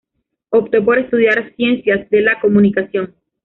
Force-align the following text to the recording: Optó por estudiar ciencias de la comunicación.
Optó 0.49 0.83
por 0.83 0.97
estudiar 0.97 1.53
ciencias 1.55 2.09
de 2.09 2.21
la 2.21 2.39
comunicación. 2.41 3.13